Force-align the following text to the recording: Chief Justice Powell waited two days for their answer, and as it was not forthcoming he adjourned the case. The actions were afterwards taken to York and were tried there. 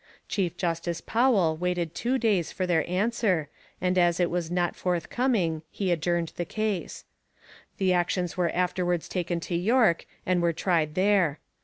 Chief 0.27 0.57
Justice 0.57 0.99
Powell 0.99 1.55
waited 1.55 1.93
two 1.93 2.17
days 2.17 2.51
for 2.51 2.65
their 2.65 2.83
answer, 2.89 3.49
and 3.79 3.99
as 3.99 4.19
it 4.19 4.31
was 4.31 4.49
not 4.49 4.75
forthcoming 4.75 5.61
he 5.69 5.91
adjourned 5.91 6.33
the 6.37 6.43
case. 6.43 7.05
The 7.77 7.93
actions 7.93 8.35
were 8.35 8.49
afterwards 8.49 9.07
taken 9.07 9.39
to 9.41 9.55
York 9.55 10.07
and 10.25 10.41
were 10.41 10.53
tried 10.53 10.95
there. 10.95 11.37